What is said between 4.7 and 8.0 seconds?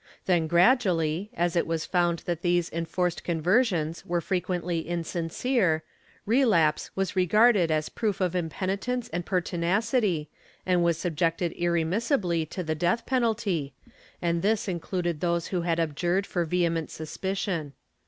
insin cere, relapse was regarded as